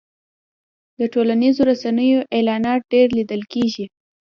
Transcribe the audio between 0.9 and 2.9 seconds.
د ټولنیزو رسنیو اعلانات